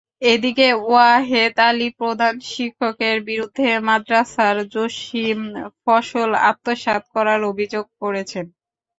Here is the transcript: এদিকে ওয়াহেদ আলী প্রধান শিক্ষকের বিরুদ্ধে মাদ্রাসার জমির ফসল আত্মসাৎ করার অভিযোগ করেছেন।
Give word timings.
এদিকে 0.27 0.67
ওয়াহেদ 0.83 1.55
আলী 1.67 1.89
প্রধান 1.99 2.33
শিক্ষকের 2.51 3.17
বিরুদ্ধে 3.29 3.67
মাদ্রাসার 3.87 4.57
জমির 4.73 5.39
ফসল 5.83 6.29
আত্মসাৎ 6.49 7.03
করার 7.15 7.41
অভিযোগ 7.51 7.85
করেছেন। 8.01 8.45